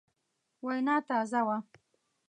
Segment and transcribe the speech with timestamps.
[0.65, 1.57] وینه تازه وه.